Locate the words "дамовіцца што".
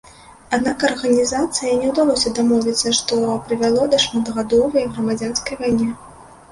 2.39-3.13